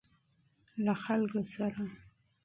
له 0.83 0.93
خلکو 1.03 1.39
سره. 1.53 1.83